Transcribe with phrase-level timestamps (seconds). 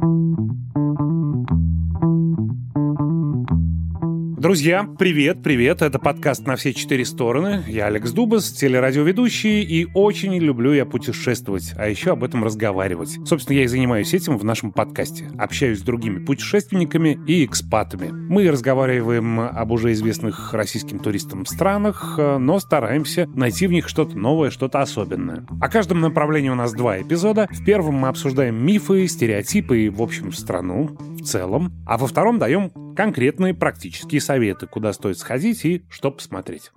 [0.00, 1.67] Thank you.
[4.38, 5.82] Друзья, привет, привет.
[5.82, 7.64] Это подкаст «На все четыре стороны».
[7.66, 13.18] Я Алекс Дубас, телерадиоведущий, и очень люблю я путешествовать, а еще об этом разговаривать.
[13.26, 15.28] Собственно, я и занимаюсь этим в нашем подкасте.
[15.36, 18.10] Общаюсь с другими путешественниками и экспатами.
[18.12, 24.50] Мы разговариваем об уже известных российским туристам странах, но стараемся найти в них что-то новое,
[24.50, 25.46] что-то особенное.
[25.60, 27.48] О каждом направлении у нас два эпизода.
[27.50, 30.96] В первом мы обсуждаем мифы, стереотипы и, в общем, страну
[31.28, 36.72] целом, а во втором даем конкретные практические советы, куда стоит сходить и что посмотреть.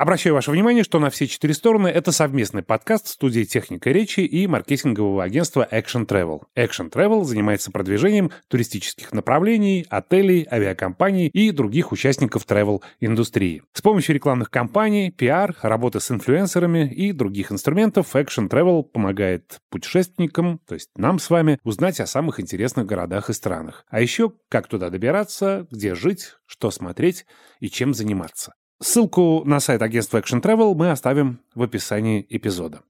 [0.00, 4.46] Обращаю ваше внимание, что на все четыре стороны это совместный подкаст студии «Техника речи» и
[4.46, 6.40] маркетингового агентства Action Travel.
[6.56, 13.62] Action Travel занимается продвижением туристических направлений, отелей, авиакомпаний и других участников travel-индустрии.
[13.74, 20.60] С помощью рекламных кампаний, пиар, работы с инфлюенсерами и других инструментов Action Travel помогает путешественникам,
[20.66, 23.84] то есть нам с вами, узнать о самых интересных городах и странах.
[23.90, 27.26] А еще, как туда добираться, где жить, что смотреть
[27.58, 28.54] и чем заниматься.
[28.82, 32.80] Ссылку на сайт агентства Action Travel мы оставим в описании эпизода.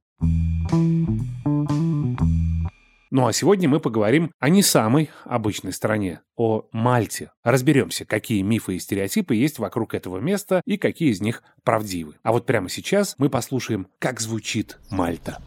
[3.11, 7.33] Ну а сегодня мы поговорим о не самой обычной стране, о Мальте.
[7.43, 12.15] Разберемся, какие мифы и стереотипы есть вокруг этого места и какие из них правдивы.
[12.23, 15.43] А вот прямо сейчас мы послушаем, как звучит Мальта.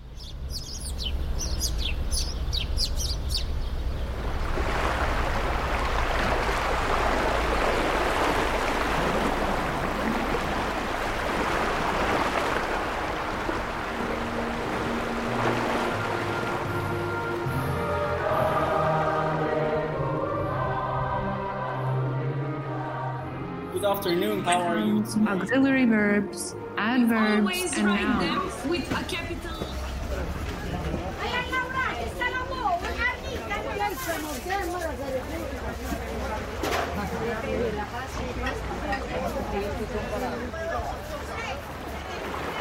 [25.03, 25.27] You?
[25.27, 28.53] auxiliary verbs, adverbs, Always and write them nouns.
[28.65, 29.59] with a capital.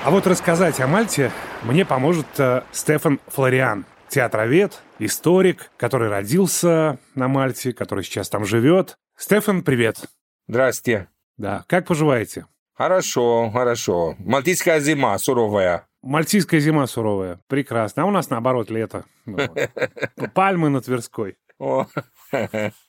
[0.04, 1.30] А вот рассказать о Мальте
[1.62, 8.96] мне поможет э, Стефан Флориан, театровед, историк, который родился на Мальте, который сейчас там живет.
[9.16, 9.98] Стефан, привет.
[10.48, 11.08] Здрасте.
[11.42, 12.46] Да, как поживаете?
[12.72, 14.14] Хорошо, хорошо.
[14.20, 15.88] Мальтийская зима суровая.
[16.00, 17.40] Мальтийская зима суровая.
[17.48, 18.04] Прекрасно.
[18.04, 19.06] А у нас, наоборот, лето.
[19.26, 19.38] Ну.
[20.34, 21.34] Пальмы на Тверской.
[21.58, 21.82] Вы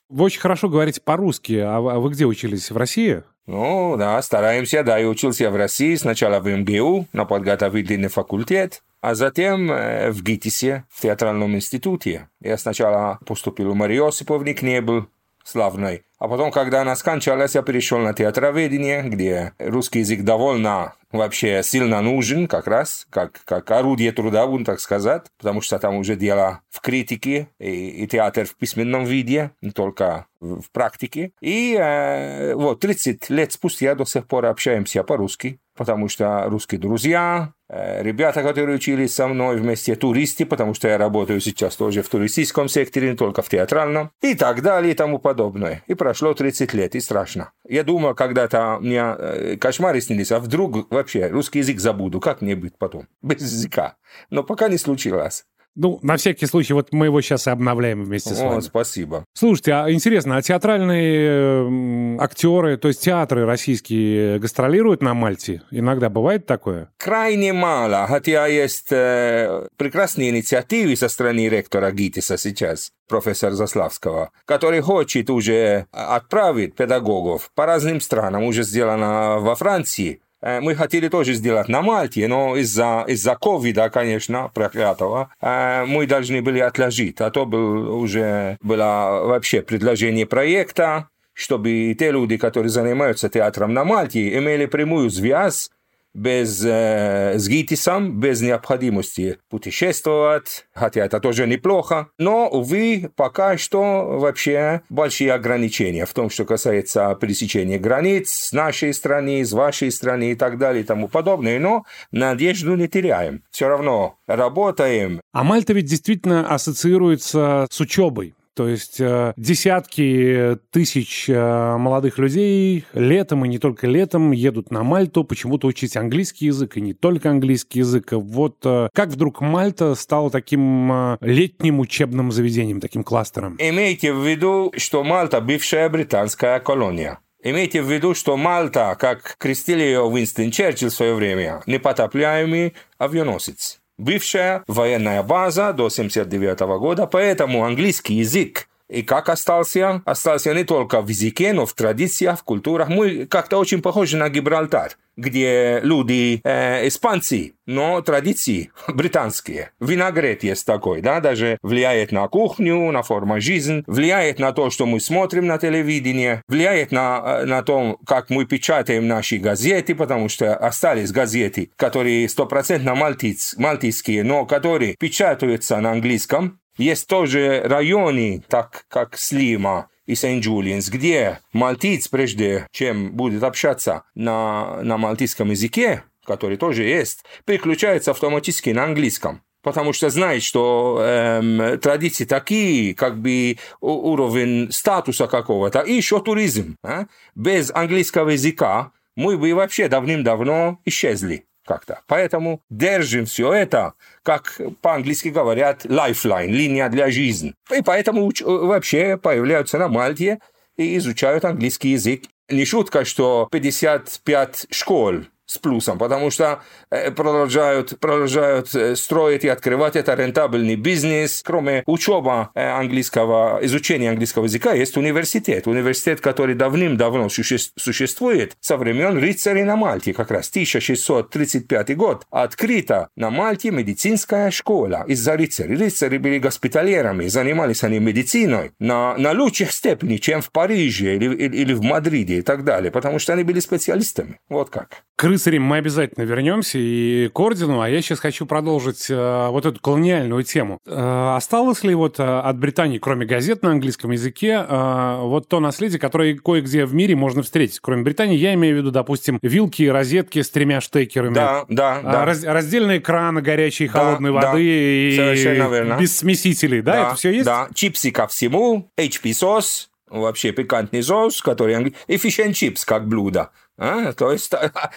[0.10, 1.54] очень хорошо говорите по-русски.
[1.54, 2.70] А вы а вы где учились?
[2.70, 3.24] В России?
[3.48, 4.84] Ну, да, стараемся.
[4.84, 10.22] Да, я учился в России, сначала в МГУ, на подготовительный факультет, а затем э, в
[10.22, 12.30] ГИТИСе, в театральном институте.
[12.40, 15.08] Я сначала поступил в Марии Осиповне, не был
[15.44, 16.04] славной.
[16.24, 22.02] А потом, когда она скончалась, я перешел на театроведение, где русский язык довольно вообще сильно
[22.02, 26.62] нужен, как раз, как, как орудие труда, будем так сказать, потому что там уже дело
[26.70, 31.32] в критике и, и театр в письменном виде, не только в, в практике.
[31.42, 37.54] И э, вот 30 лет спустя до сих пор общаемся по-русски, потому что русские друзья,
[37.70, 42.10] э, ребята, которые учились со мной вместе, туристы, потому что я работаю сейчас тоже в
[42.10, 45.84] туристическом секторе, не только в театральном, и так далее и тому подобное.
[45.88, 47.54] И прошло 30 лет, и страшно.
[47.68, 52.56] Я думал, когда-то мне э, кошмары снились, а вдруг вообще русский язык забуду, как мне
[52.56, 53.08] быть потом?
[53.24, 53.96] Без языка.
[54.30, 55.48] Но пока не случилось.
[55.76, 58.60] Ну, на всякий случай, вот мы его сейчас и обновляем вместе с О, вами.
[58.62, 59.26] спасибо.
[59.34, 65.64] Слушайте, а интересно, а театральные м, актеры, то есть театры российские гастролируют на Мальте?
[65.72, 66.90] Иногда бывает такое?
[66.98, 74.82] Крайне мало, хотя есть э, прекрасные инициативы со стороны ректора ГИТИСа сейчас, профессора Заславского, который
[74.82, 80.20] хочет уже отправить педагогов по разным странам, уже сделано во Франции.
[80.44, 86.06] Э, Мы хотели тоже сделать на Мальте, но из-за из-за ковида, конечно, проклятого, э, мы
[86.06, 87.22] должны были отложить.
[87.22, 93.86] А то был уже было вообще предложение проекта, чтобы те люди, которые занимаются театром на
[93.86, 95.72] Мальте, имели прямую связь
[96.14, 102.10] без, э, с ГИТИСом, без необходимости путешествовать, хотя это тоже неплохо.
[102.18, 108.94] Но, увы, пока что вообще большие ограничения в том, что касается пересечения границ с нашей
[108.94, 111.60] страны, с вашей страны и так далее и тому подобное.
[111.60, 113.44] Но надежду не теряем.
[113.52, 118.34] Все равно работаем, А Мальта ведь действительно ассоциируется с учебой.
[118.56, 124.84] То есть э, десятки тысяч э, молодых людей летом и не только летом едут на
[124.84, 128.12] Мальту почему-то учить английский язык и не только английский язык.
[128.12, 133.56] Вот э, как вдруг Мальта стала таким летним учебным заведением, таким кластером?
[133.60, 137.20] Имейте в виду, что Мальта– бывшая британская колония.
[137.46, 143.82] Имейте в виду, что Мальта, как крестили ее Уинстон Черчилль в свое время, непотопляемый авианосец.
[143.98, 150.02] Бывшая военная база до 79 года, поэтому английский язык и как остался?
[150.06, 152.90] Остался не только в языке, но в традициях, в культурах.
[152.90, 159.72] Мы как-то очень похожи на Гибралтар, где люди э, испанцы, но традиции британские.
[159.80, 164.86] Виногрет есть такой, да, даже влияет на кухню, на форму жизни, влияет на то, что
[164.86, 170.30] мы смотрим на телевидении, влияет на, э, на то, как мы печатаем наши газеты, потому
[170.30, 178.86] что остались газеты, которые стопроцентно мальтийские, но которые печатаются на английском, есть тоже районы, так
[178.88, 186.58] как Слима и Сент-Джулиенс, где мальтиец, прежде чем будет общаться на, на мальтийском языке, который
[186.58, 189.42] тоже есть, переключается автоматически на английском.
[189.62, 196.76] Потому что знает, что эм, традиции такие, как бы уровень статуса какого-то, и еще туризм.
[196.84, 197.06] А?
[197.34, 202.02] Без английского языка мы бы вообще давным-давно исчезли как-то.
[202.08, 203.94] Поэтому держим все это,
[204.24, 207.56] как по-английски говорят, lifeline, линия для жизни.
[207.76, 210.40] И поэтому вообще появляются на Мальте
[210.78, 212.24] и изучают английский язык.
[212.50, 219.50] Не шутка, что 55 школ с плюсом, потому что э, продолжают, продолжают э, строить и
[219.50, 221.42] открывать это рентабельный бизнес.
[221.44, 225.68] Кроме учебы э, английского, изучения английского языка, есть университет.
[225.68, 232.26] Университет, который давным-давно существует со времен рыцарей на Мальте, как раз 1635 год.
[232.32, 235.76] Открыта на Мальте медицинская школа из-за рыцарей.
[235.76, 241.58] Рыцари были госпитальерами, занимались они медициной на, на лучших степени, чем в Париже или, или,
[241.58, 244.40] или в Мадриде и так далее, потому что они были специалистами.
[244.50, 245.04] Вот как.
[245.34, 249.66] Крыс рыцарям мы обязательно вернемся и к ордену, а я сейчас хочу продолжить э, вот
[249.66, 250.78] эту колониальную тему.
[250.86, 255.60] Э, осталось ли вот э, от Британии, кроме газет на английском языке, э, вот то
[255.60, 257.80] наследие, которое кое-где в мире можно встретить?
[257.80, 261.34] Кроме Британии, я имею в виду, допустим, вилки, розетки с тремя штекерами.
[261.34, 262.26] Да, да, а, да.
[262.26, 265.98] Раз, раздельные краны горячей и Да, холодной да, воды и совершенно верно.
[266.00, 267.08] без смесителей, да?
[267.08, 267.46] Это все есть?
[267.46, 273.50] Да, чипсы ко всему, HP сос, вообще пикантный соус, который и фиш чипс как блюдо.
[273.78, 274.52] А, то есть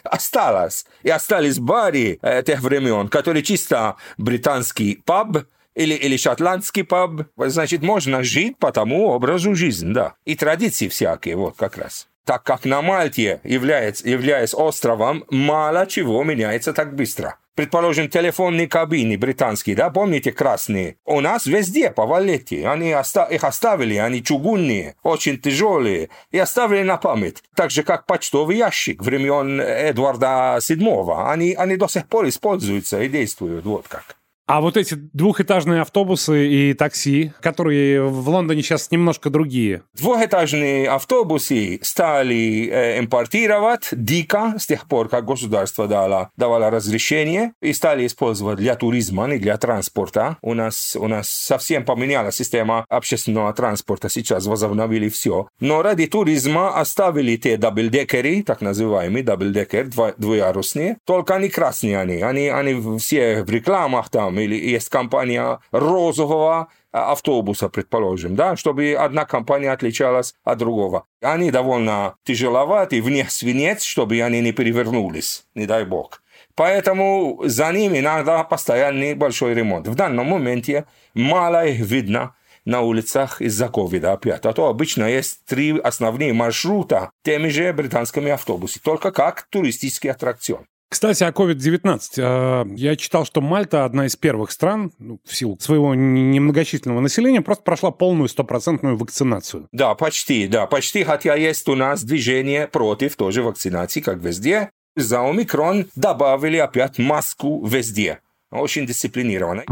[0.05, 0.87] осталось.
[1.03, 5.39] И остались бары э, тех времен, которые чисто британский паб,
[5.75, 7.23] или, или шотландский паб.
[7.37, 10.15] Значит, можно жить по тому образу жизни, да.
[10.25, 12.09] И традиции всякие, вот как раз.
[12.25, 17.39] Так как на Мальте, является, являясь островом, мало чего меняется так быстро.
[17.57, 20.99] Предположим, телефонные кабины британские, да, помните, красные?
[21.07, 22.69] У нас везде по валете.
[22.69, 27.43] Они оста их оставили, они чугунные, очень тяжелые, и оставили на память.
[27.55, 31.33] Так же, как почтовый ящик времен Эдварда VII.
[31.33, 34.17] Они, они до сих пор используются и действуют, вот как.
[34.47, 39.83] А вот эти двухэтажные автобусы и такси, которые в Лондоне сейчас немножко другие.
[39.95, 47.73] Двухэтажные автобусы стали э, импортировать дико с тех пор, как государство дало, давало разрешение и
[47.73, 50.37] стали использовать для туризма, не для транспорта.
[50.43, 55.49] У нас, у нас совсем поменялась система общественного транспорта, сейчас возобновили все.
[55.59, 61.49] Но ради туризма оставили те double decker ы, так называемые double decker, двуярусные, только они
[61.49, 68.57] красные они, они, они все в рекламах там, или есть компания розового автобуса, предположим, да,
[68.57, 71.05] чтобы одна компания отличалась от другого.
[71.21, 76.23] Они довольно тяжеловаты, вне свинец, чтобы они не перевернулись, не дай бог.
[76.55, 79.87] Поэтому за ними надо постоянный большой ремонт.
[79.89, 82.35] В данном моменте мало их видно
[82.65, 84.45] на улицах из-за ковида опять.
[84.45, 90.67] А то обычно есть три основные маршрута теми же британскими автобусами, только как туристический аттракцион.
[90.89, 92.77] Кстати, о COVID-19.
[92.77, 97.65] Я читал, что Мальта одна из первых стран, ну, в силу своего немногочисленного населения, просто
[97.65, 99.69] прошла полную стопроцентную вакцинацию.
[99.73, 104.71] Да, почти, да, почти, хотя есть у нас движение против тоже вакцинации, как везде.
[104.95, 108.21] За омикрон добавили опять маску везде.
[108.51, 109.65] Очень дисциплинированно.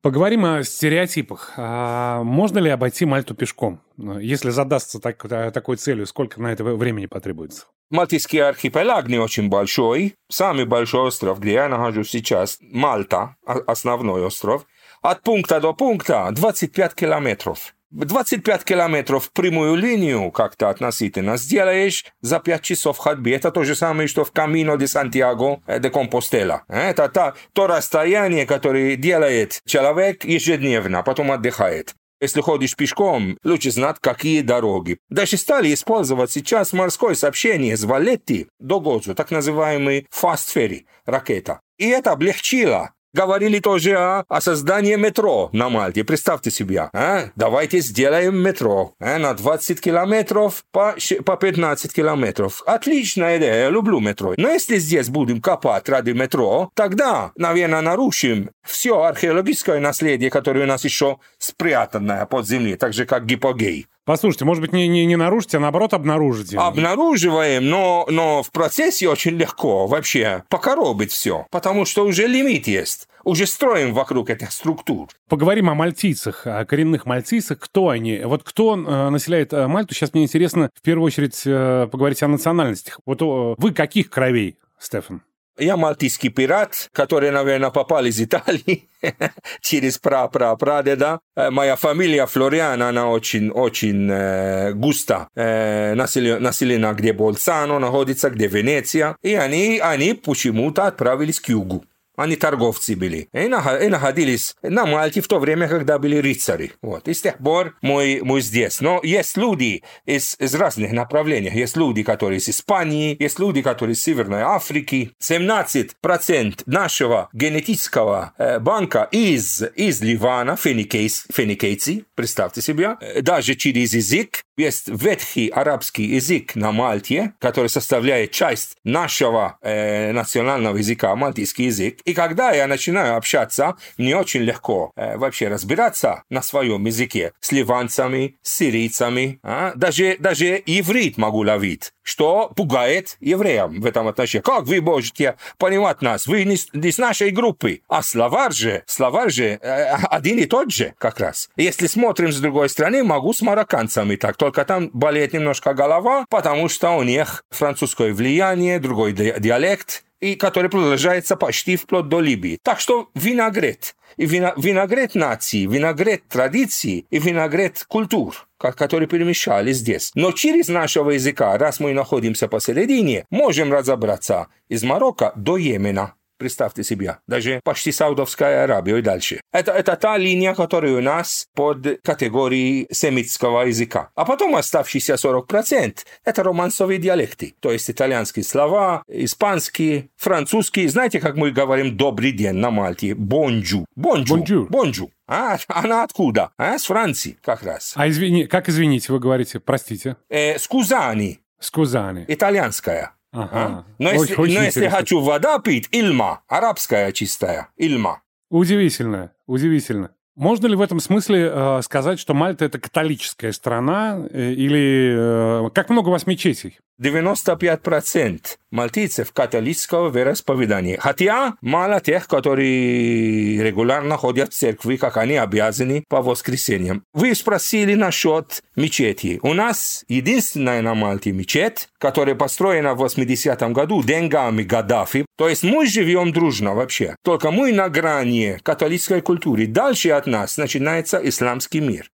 [0.00, 1.54] Поговорим о стереотипах.
[1.56, 3.80] А можно ли обойти Мальту пешком?
[3.96, 7.66] Если задастся так, такой целью, сколько на это времени потребуется?
[7.90, 10.14] Мальтийский архипелаг не очень большой.
[10.28, 14.66] Самый большой остров, где я нахожусь сейчас, Мальта, основной остров.
[15.00, 17.74] От пункта до пункта 25 километров.
[17.90, 23.30] 25 километров прямую линию как-то относительно сделаешь за 5 часов ходьбы.
[23.30, 26.64] Это то же самое, что в Камино де Сантьяго де Компостела.
[26.68, 31.94] Это та, то расстояние, которое делает человек ежедневно, потом отдыхает.
[32.20, 34.98] Если ходишь пешком, лучше знать, какие дороги.
[35.08, 41.60] Даже стали использовать сейчас морское сообщение с Валетти до Гозу, так называемый ferry, ракета.
[41.78, 46.04] И это облегчило говорили тоже о, о создании метро на Мальте.
[46.04, 47.30] Представьте себе, а?
[47.36, 49.18] давайте сделаем метро а?
[49.18, 52.62] на 20 километров по, по 15 километров.
[52.66, 54.34] Отличная идея, я люблю метро.
[54.36, 60.68] Но если здесь будем копать ради метро, тогда, наверное, нарушим все археологическое наследие, которое у
[60.68, 63.86] нас еще спрятанное под землей, так же как гипогей.
[64.08, 66.56] Послушайте, может быть, не, не, не нарушите, а наоборот обнаружите.
[66.56, 73.06] Обнаруживаем, но, но в процессе очень легко вообще покоробить все, потому что уже лимит есть.
[73.24, 75.08] Уже строим вокруг этих структур.
[75.28, 77.58] Поговорим о мальтийцах, о коренных мальтийцах.
[77.58, 78.20] Кто они?
[78.24, 79.92] Вот кто э, населяет э, Мальту?
[79.92, 83.00] Сейчас мне интересно в первую очередь э, поговорить о национальностях.
[83.04, 85.20] Вот э, вы каких кровей, Стефан?
[85.58, 88.88] Я мальтийский пират, который, наверное, попал из Италии
[89.60, 91.20] через пра-пра-прадеда.
[91.36, 98.30] Э, моя фамилия Флориана, она очень, очень э, густа э, населена, населена, где Болцано находится,
[98.30, 99.16] где Венеция.
[99.22, 101.84] И они, они почему-то отправились к югу.
[102.18, 103.28] Они торговцы были.
[103.32, 106.72] И, находились на Мальте в то время, когда были рыцари.
[106.82, 107.06] Вот.
[107.06, 108.80] И с тех пор мы, мы здесь.
[108.80, 111.50] Но есть люди из, из разных направлений.
[111.54, 115.12] Есть люди, которые из Испании, есть люди, которые из Северной Африки.
[115.22, 122.96] 17% нашего генетического э, банка из, из Ливана, феникейц, феникейцы, представьте себе.
[123.00, 124.42] Э, даже через язык.
[124.58, 132.00] Есть ветхий арабский язык на Мальте, который составляет часть нашего э, национального языка, мальтийский язык.
[132.04, 137.52] И когда я начинаю общаться, мне очень легко э, вообще разбираться на своем языке с
[137.52, 139.38] ливанцами, с сирийцами.
[139.44, 139.74] А?
[139.76, 144.42] Даже, даже иврит могу ловить, что пугает евреям в этом отношении.
[144.42, 146.26] Как вы можете понимать нас?
[146.26, 147.82] Вы не, не с нашей группы.
[147.88, 151.48] А словарь же, словарь же э, один и тот же как раз.
[151.54, 154.36] Если смотрим с другой стороны, могу с марокканцами так.
[154.48, 160.70] Только там болеет немножко голова, потому что у них французское влияние, другой диалект и который
[160.70, 162.58] продолжается почти вплоть до Либии.
[162.62, 170.10] Так что виногрет, и виногрет нации, виногрет традиций и виногрет культур которые перемешались здесь.
[170.14, 176.14] Но через нашего языка, раз мы находимся посередине, можем разобраться из Марокко до Йемена.
[176.38, 179.40] Представьте себе, даже почти Саудовская Аравия и дальше.
[179.52, 184.10] Это, это та линия, которая у нас под категорией семитского языка.
[184.14, 190.88] А потом оставшиеся 40% это романсовые диалекты, то есть итальянские слова, испанские, французские.
[190.88, 193.14] Знаете, как мы говорим «добрый день» на Мальте?
[193.14, 193.84] «Бонджу».
[193.96, 194.36] «Бонджу».
[194.36, 194.66] «Бонджу».
[194.70, 195.10] «Бонджу».
[195.26, 196.52] А, она откуда?
[196.56, 197.92] А, с Франции как раз.
[197.96, 200.16] А извини, как извините, вы говорите, простите?
[200.30, 201.40] Э, скузани.
[201.60, 202.24] Скузани.
[202.28, 203.12] Итальянская.
[203.32, 203.50] Ага.
[203.52, 203.84] А?
[203.98, 208.22] Но, если, очень но если хочу вода пить, ильма, арабская чистая, ильма.
[208.50, 210.10] Удивительно, удивительно.
[210.38, 215.70] Можно ли в этом смысле э, сказать, что Мальта это католическая страна, э, или э,
[215.74, 216.78] как много у вас мечетей?
[217.02, 220.98] 95% мальтийцев католического вероисповедания.
[220.98, 227.04] Хотя мало тех, которые регулярно ходят в церкви, как они обязаны по воскресеньям.
[227.12, 229.38] Вы спросили насчет мечети.
[229.42, 235.26] У нас единственная на Мальте мечеть, которая построена в 80-м году деньгами Гаддафи.
[235.36, 237.16] То есть мы живем дружно вообще.
[237.24, 239.66] Только мы на грани католической культуры.
[239.66, 242.10] Дальше от нас начинается исламский мир.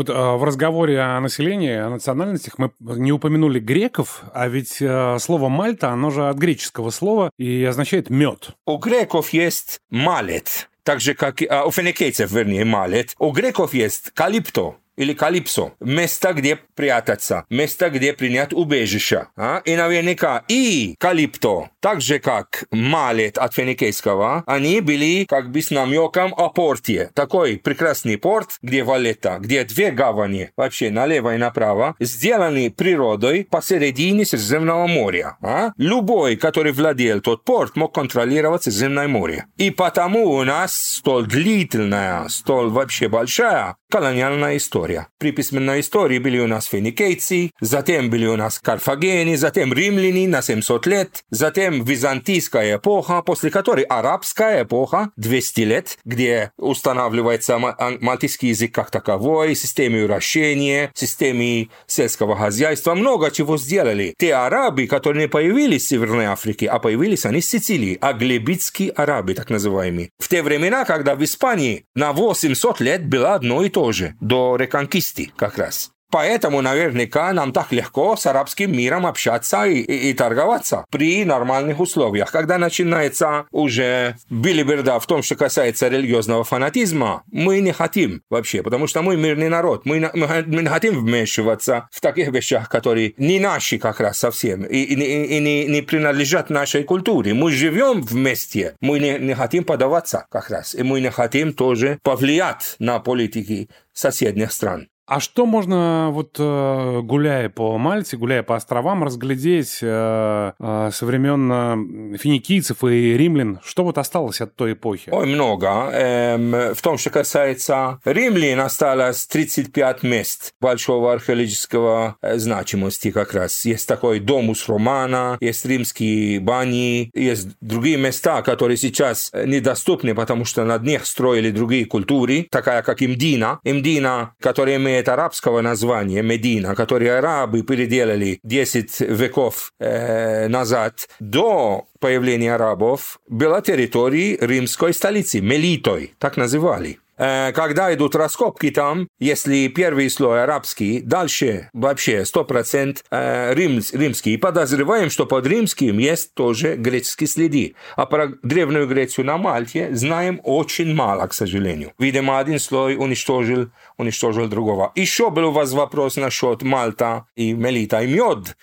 [0.00, 5.18] Вот э, в разговоре о населении, о национальностях мы не упомянули греков, а ведь э,
[5.20, 8.52] слово Мальта, оно же от греческого слова и означает мед.
[8.64, 13.14] У греков есть малет, так же как а, у финикийцев, вернее, малет.
[13.18, 15.72] У греков есть калипто, или Калипсо.
[15.80, 19.28] Место, где прятаться, место, где принять убежище.
[19.34, 19.62] А?
[19.64, 25.70] И наверняка и Калипто, так же как Малет от финикийского, они были как бы с
[25.70, 27.10] намеком о порте.
[27.14, 34.26] Такой прекрасный порт, где Валета, где две гавани, вообще налево и направо, сделаны природой посередине
[34.26, 35.38] Средиземного моря.
[35.40, 35.70] А?
[35.78, 39.46] Любой, который владел тот порт, мог контролировать Средиземное море.
[39.56, 45.08] И потому у нас столь длительная, столь вообще большая колониальная история.
[45.18, 50.40] При письменной истории были у нас финикийцы, затем были у нас карфагене, затем римляне на
[50.40, 58.72] 700 лет, затем византийская эпоха, после которой арабская эпоха 200 лет, где устанавливается мальтийский язык
[58.72, 64.14] как таковой, системы уращения, системы сельского хозяйства, много чего сделали.
[64.18, 69.34] Те арабы, которые не появились в Северной Африке, а появились они в Сицилии, аглебитские арабы,
[69.34, 70.10] так называемые.
[70.18, 74.56] В те времена, когда в Испании на 800 лет было одно и то тоже, до
[74.56, 75.90] реконкисти как раз.
[76.10, 81.80] Поэтому наверняка нам так легко с арабским миром общаться и, и, и торговаться при нормальных
[81.80, 82.30] условиях.
[82.32, 88.86] Когда начинается уже билиберда в том, что касается религиозного фанатизма, мы не хотим вообще, потому
[88.86, 89.86] что мы мирный народ.
[89.86, 94.64] Мы, мы, мы не хотим вмешиваться в таких вещах, которые не наши как раз совсем
[94.64, 97.34] и, и, и, и не, не принадлежат нашей культуре.
[97.34, 101.98] Мы живем вместе, мы не, не хотим подаваться как раз, и мы не хотим тоже
[102.02, 104.88] повлиять на политики соседних стран.
[105.10, 111.04] А что можно, вот э, гуляя по Мальте, гуляя по островам, разглядеть э, э, со
[111.04, 113.60] времен финикийцев и римлян?
[113.64, 115.10] Что вот осталось от той эпохи?
[115.10, 115.90] Ой, много.
[115.92, 123.64] Эм, в том, что касается римлян, осталось 35 мест большого археологического значимости как раз.
[123.64, 130.64] Есть такой домус Романа, есть римские бани, есть другие места, которые сейчас недоступны, потому что
[130.64, 133.60] над них строили другие культуры, такая как Имдина.
[133.64, 142.54] Имдина, которая имеет арабского названия Медина, который арабы переделали 10 веков э, назад, до появления
[142.54, 146.98] арабов была территорией римской столицы, Мелитой, так называли.
[147.20, 154.34] Э, когда идут раскопки там, если первый слой арабский, дальше вообще 100% э, рим, римский.
[154.34, 157.74] И подозреваем, что под римским есть тоже греческие следы.
[157.94, 161.92] А про Древнюю Грецию на Мальте знаем очень мало, к сожалению.
[161.98, 164.90] Видимо, один слой уничтожил, уничтожил другого.
[164.94, 168.56] Еще был у вас вопрос насчет Мальта и Мелита и мед.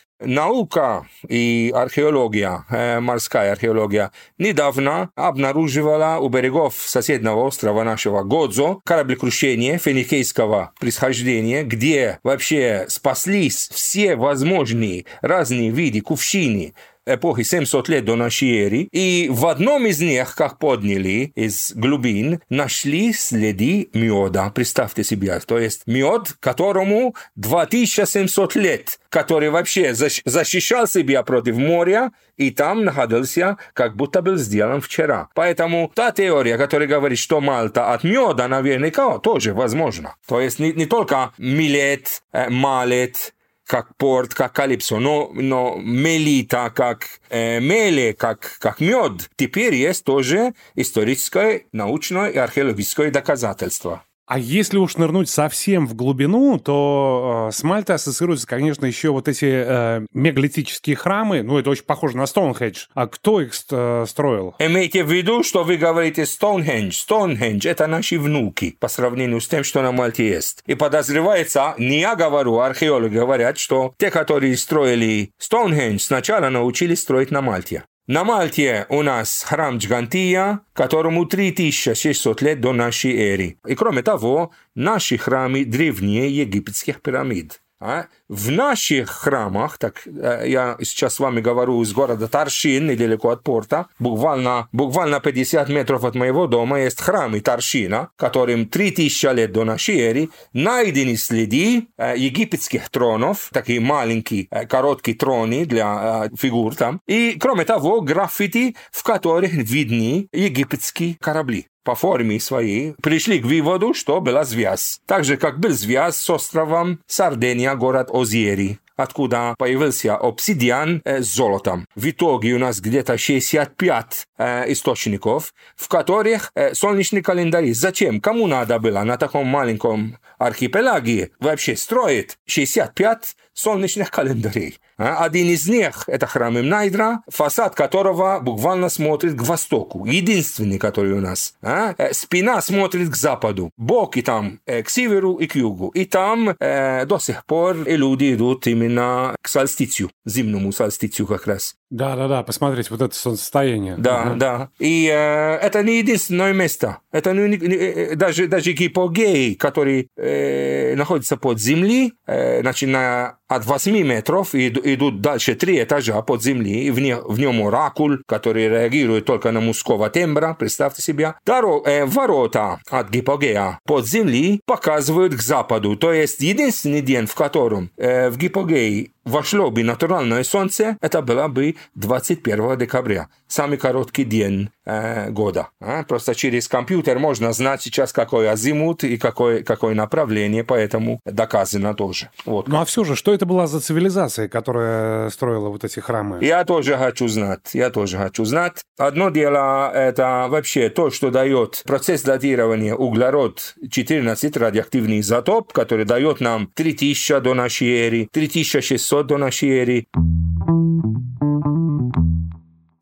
[1.28, 10.72] И археология, э, морская археология, недавно обнаруживала у берегов соседнего острова нашего Годзо кораблекрушение финикийского
[10.80, 16.74] происхождения, где вообще спаслись все возможные разные виды кувшины,
[17.08, 22.42] эпохи 700 лет до нашей эры, и в одном из них, как подняли из глубин,
[22.50, 24.50] нашли следы меда.
[24.50, 32.52] Представьте себе, то есть мед, которому 2700 лет, который вообще защищал себя против моря, и
[32.52, 35.30] там находился, как будто был сделан вчера.
[35.34, 40.16] Поэтому та теория, которая говорит, что Мальта от меда, наверняка тоже возможно.
[40.28, 43.34] То есть не, не только Милет, э, Малет,
[43.68, 50.06] как порт, как калипсо, но, но мелита, как э, меле, как, как мед, теперь есть
[50.06, 54.07] тоже историческое, научное и археологическое доказательство.
[54.28, 59.30] А если уж нырнуть совсем в глубину, то э, с Мальтой ассоциируются, конечно, еще вот
[59.30, 61.44] эти э, мегалитические храмы.
[61.44, 62.88] Ну, это очень похоже на Стоунхендж.
[62.94, 64.54] А кто их э, строил?
[64.60, 66.92] Имейте в виду, что вы говорите Стоунхендж.
[66.92, 70.62] Стоунхендж– это наши внуки по сравнению с тем, что на Мальте есть.
[70.66, 77.32] И подозревается, не я говорю, археологи говорят, что те, которые строили Стоунхендж, сначала научились строить
[77.32, 77.86] на Мальте.
[78.10, 83.58] На Мальте у нас храм Джгантия, которому 3600 лет до нашей эры.
[83.68, 87.62] И кроме того, наши храмы древнее египетских пирамид.
[87.80, 88.06] А?
[88.28, 93.44] В наших храмах, так э, я сейчас с вами говорю из города Таршин, недалеко от
[93.44, 99.64] порта, буквально, буквально 50 метров от моего дома есть храмы Таршина, которым 3000 лет до
[99.64, 107.00] нашей эры найдены следы э, египетских тронов, такие маленькие э, короткие троны для фигур там,
[107.06, 113.94] и кроме того граффити, в которых видны египетские корабли по форме своей пришли к выводу,
[113.94, 115.00] что была связь.
[115.06, 121.28] Так же, как был связь с островом Сардения, город Озьери откуда появился обсидиан э, с
[121.28, 121.86] золотом.
[121.96, 127.72] В итоге у нас где-то 65 э, источников, в которых э, солнечный календарь.
[127.74, 128.20] Зачем?
[128.20, 134.80] Кому надо было на таком маленьком архипелаге вообще строить 65 солнечных календарей?
[134.98, 135.24] А?
[135.24, 140.06] Один из них– это храм Имнайдра, фасад которого буквально смотрит к востоку.
[140.06, 141.54] Единственный, который у нас.
[141.62, 141.94] А?
[141.98, 143.72] Э, спина смотрит к западу.
[143.78, 145.90] Боки там э, к северу и к югу.
[145.90, 151.76] И там э, до сих пор люди идут именно к солстицию, зимнему солстицию как раз.
[151.90, 153.96] Да-да-да, посмотреть вот это солнцестояние.
[153.98, 154.36] Да, угу.
[154.36, 154.70] да.
[154.78, 156.98] И э, это не единственное место.
[157.12, 164.04] Это не, не, даже, даже гипогей, который э, находится под землей, э, начиная от 8
[164.04, 169.26] метров идут дальше 3 этажа под землей, и в, не, в нем оракул, который реагирует
[169.26, 171.36] только на мужского тембра, представьте себе.
[171.46, 177.36] Даро, э, ворота от гипогея под землей показывают к западу, то есть единственный день, в
[177.36, 183.30] котором э, в гипогее вошло бы натуральное солнце, это было бы 21 декабря.
[183.48, 185.70] Самый короткий день э, года.
[185.80, 186.04] А?
[186.04, 192.30] Просто через компьютер можно знать сейчас, какой азимут и какое, какое направление, поэтому доказано тоже.
[192.46, 192.68] Вот.
[192.68, 196.40] Ну а все же, что это была за цивилизация, которая строила вот эти храмы?
[196.42, 198.82] Я тоже хочу знать, я тоже хочу знать.
[198.98, 206.40] Одно дело, это вообще то, что дает процесс датирования углерод 14 радиоактивный изотоп, который дает
[206.40, 210.08] нам 3000 до нашей эры, 3600 до нашей эры.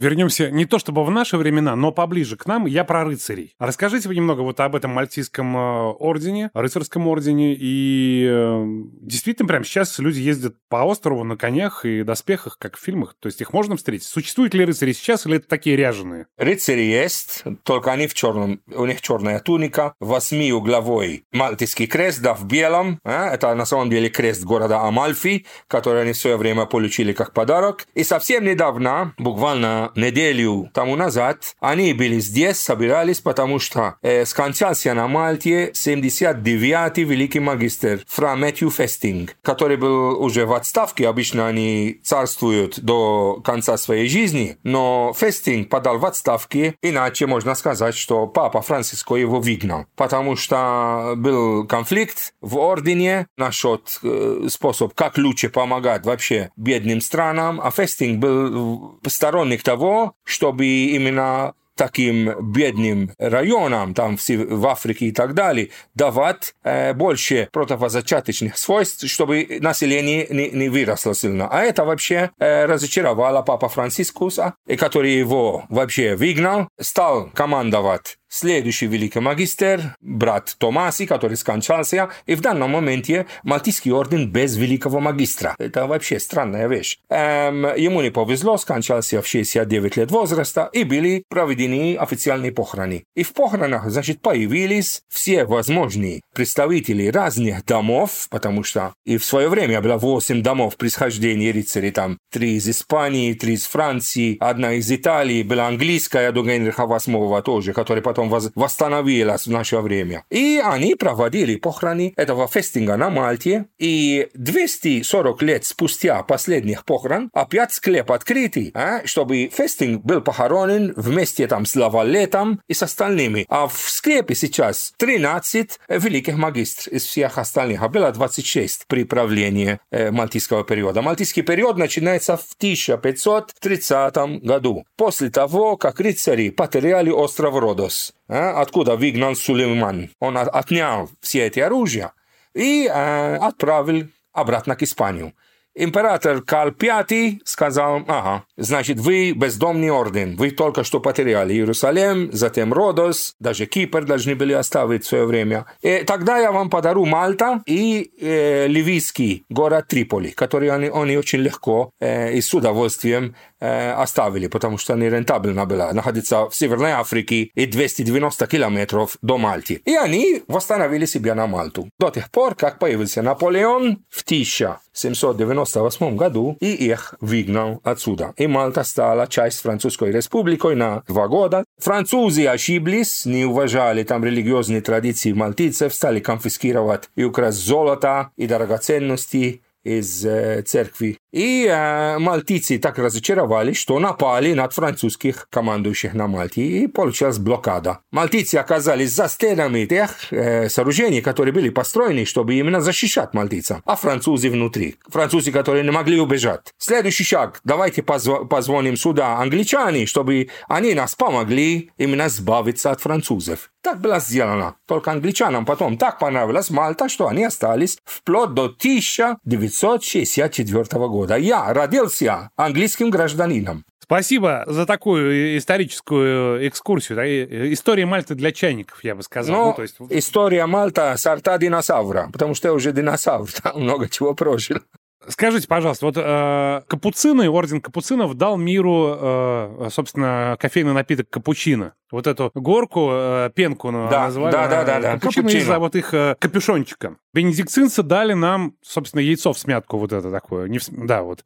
[0.06, 2.68] Вернемся не то чтобы в наши времена, но поближе к нам.
[2.68, 3.56] Я про рыцарей.
[3.58, 5.60] Расскажите вы немного вот об этом мальтийском э,
[5.94, 7.56] ордене, рыцарском ордене.
[7.58, 8.66] И э,
[9.02, 13.16] действительно, прямо сейчас люди ездят по острову на конях и доспехах, как в фильмах.
[13.20, 14.06] То есть их можно встретить.
[14.06, 16.28] Существуют ли рыцари сейчас или это такие ряженые?
[16.38, 18.62] Рыцари есть, только они в черном.
[18.76, 23.00] У них черная туника, восьмиугловой мальтийский крест, да, в белом.
[23.04, 23.34] А?
[23.34, 27.88] Это на самом деле крест города Амальфи, который они в свое время получили как подарок.
[27.96, 34.94] И совсем недавно, буквально неделю тому назад они были здесь, собирались, потому что э, скончался
[34.94, 41.08] на Мальте 79-й великий магистр Фра Мэтью Фестинг, который был уже в отставке.
[41.08, 47.96] Обычно они царствуют до конца своей жизни, но Фестинг подал в отставке, иначе можно сказать,
[47.96, 55.18] что папа Франциско его выгнал, потому что был конфликт в ордене насчет э, способ, как
[55.18, 63.12] лучше помогать вообще бедным странам, а Фестинг был сторонник того, того, чтобы именно таким бедным
[63.18, 70.50] районам, там в Африке и так далее, давать э, больше противозачаточных свойств, чтобы население не,
[70.52, 71.50] не выросло сильно.
[71.52, 79.20] А это вообще э, разочаровало папа Францискуса, который его вообще выгнал, стал командовать следующий великий
[79.20, 85.56] магистр, брат Томаси, который скончался, и в данном моменте Мальтийский орден без великого магистра.
[85.58, 87.00] Это вообще странная вещь.
[87.10, 93.06] Эм, ему не повезло, скончался в 69 лет возраста, и были проведены официальные похороны.
[93.16, 99.48] И в похоронах, значит, появились все возможные представители разных домов, потому что и в свое
[99.48, 104.92] время было 8 домов происхождения рыцарей, там три из Испании, три из Франции, одна из
[104.92, 110.24] Италии, была английская до Генриха VIII тоже, который потом потом восстановилась в наше время.
[110.30, 117.74] И они проводили похороны этого фестинга на Мальте, и 240 лет спустя последних похорон опять
[117.74, 123.46] склеп открытый, а, чтобы фестинг был похоронен вместе там с Лавалетом и с остальными.
[123.50, 129.80] А в склепе сейчас 13 великих магистров из всех остальных, а было 26 при правлении
[129.92, 131.02] э, мальтийского периода.
[131.02, 138.96] Мальтийский период начинается в 1530 году, после того, как рыцари потеряли остров Родос а, откуда
[138.96, 140.10] выгнал Сулейман.
[140.20, 142.14] Он отнял все эти оружия
[142.54, 145.34] и а, отправил обратно к Испанию.
[145.78, 152.72] Император Карл V сказал, ага, значит, вы бездомный орден, вы только что потеряли Иерусалим, затем
[152.72, 155.66] Родос, даже Кипр должны были оставить в свое время.
[155.82, 161.40] И тогда я вам подарю Мальта и э, ливийский город Триполи, который они, они очень
[161.40, 166.92] легко э, и с удовольствием э, оставили, потому что не рентабельно было находиться в Северной
[166.92, 169.82] Африке и 290 километров до Мальты.
[169.86, 171.90] И они восстановили себя на Мальту.
[172.00, 178.34] До тех пор, как появился Наполеон в 1798 году и их выгнал отсюда.
[178.38, 181.64] И Мальта стала часть Французской республикой на два года.
[181.80, 189.62] Французы ошиблись, не уважали там религиозные традиции мальтийцев, стали конфискировать и украсть золото и драгоценности
[189.86, 191.18] из э, церкви.
[191.32, 198.00] И э, мальтийцы так разочаровались, что напали над французских командующих на Мальте, и получилась блокада.
[198.12, 203.96] Мальтийцы оказались за стенами тех э, сооружений, которые были построены, чтобы именно защищать мальтийцев, а
[203.96, 204.96] французы внутри.
[205.08, 206.74] Французы, которые не могли убежать.
[206.78, 207.62] Следующий шаг.
[207.64, 213.70] Давайте позв- позвоним сюда англичане, чтобы они нас помогли именно избавиться от французов.
[213.86, 214.76] Так было сделано.
[214.88, 221.38] Только англичанам потом так понравилась Мальта, что они остались вплоть до 1964 года.
[221.38, 223.86] Я родился английским гражданином.
[224.00, 227.72] Спасибо за такую историческую экскурсию.
[227.74, 229.56] История Мальты для чайников, я бы сказал.
[229.56, 229.98] Ну, ну, то есть...
[230.10, 234.80] История Мальта сорта динозавра, потому что я уже динозавр, там много чего прожил.
[235.28, 241.94] Скажите, пожалуйста, вот э, капуцины, орден капуцинов дал миру, э, собственно, кофейный напиток капучино.
[242.12, 244.52] Вот эту горку, э, пенку да, называли.
[244.52, 245.00] Да, да, да.
[245.00, 245.14] да.
[245.14, 247.18] Капучино из-за вот их э, капюшончика.
[247.34, 250.68] Бенедиктинцы дали нам, собственно, яйцо в смятку вот это такое.
[250.68, 250.84] Не в...
[250.90, 251.44] Да, вот.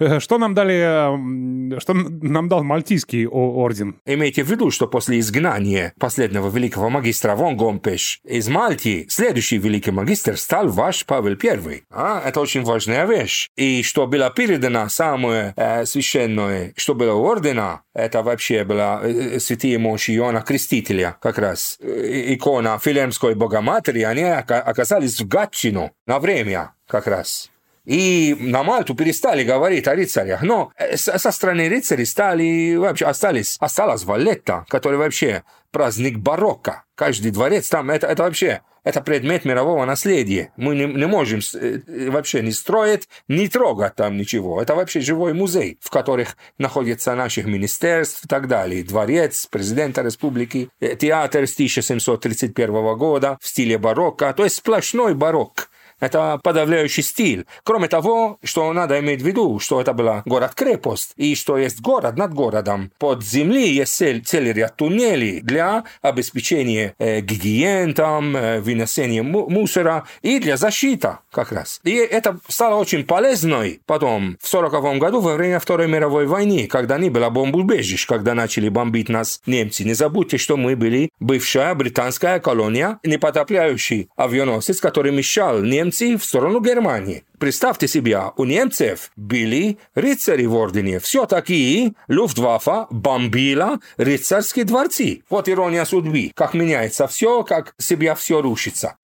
[0.00, 4.00] Э, что нам дали, что нам дал Мальтийский орден?
[4.06, 9.90] Имейте в виду, что после изгнания последнего великого магистра Вон Гомпеш из Мальти, следующий великий
[9.90, 11.82] магистр стал ваш Павел I.
[11.90, 12.22] А?
[12.26, 13.48] Это очень важная вещь.
[13.56, 19.40] И что было передано самое э, священное, что было ордена, это вообще была э, э,
[19.40, 21.78] святые мощи Иоанна Крестителя, как раз.
[21.80, 27.50] Икона Филемской Богоматери, они оказались в Гатчину на время как раз.
[27.90, 33.56] И на Мальту перестали говорить о рыцарях, но э, со стороны рыцарей стали вообще остались,
[33.58, 36.84] осталась Валетта, который вообще праздник барокко.
[36.94, 40.52] Каждый дворец там, это, это вообще, это предмет мирового наследия.
[40.56, 44.62] Мы не, не можем э, вообще не строить, не трогать там ничего.
[44.62, 48.84] Это вообще живой музей, в которых находятся наших министерств и так далее.
[48.84, 55.64] Дворец президента республики, э, театр с 1731 года в стиле барокко, то есть сплошной барокко.
[56.00, 57.46] Это подавляющий стиль.
[57.62, 62.16] Кроме того, что надо иметь в виду, что это была город-крепость, и что есть город
[62.16, 62.90] над городом.
[62.98, 70.38] Под землей есть целый ряд туннелей для обеспечения э, гигиен, там, э, вынесения мусора и
[70.38, 71.80] для защиты как раз.
[71.84, 76.98] И это стало очень полезной потом, в 40 году, во время Второй мировой войны, когда
[76.98, 79.84] не было бомбоубежищ, когда начали бомбить нас немцы.
[79.84, 86.24] Не забудьте, что мы были бывшая британская колония, непотопляющий авианосец, который мешал немцам немцы в
[86.24, 87.24] сторону Германии.
[87.38, 91.00] Представьте себе, у немцев были рыцари в ордене.
[91.00, 95.22] Все-таки Люфтваффе бомбила рыцарские дворцы.
[95.28, 96.30] Вот ирония судьбы.
[96.34, 98.96] Как меняется все, как себя все рушится.